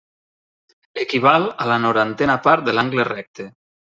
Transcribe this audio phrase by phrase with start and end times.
[1.03, 3.49] Equival a la norantena part de l'angle recte.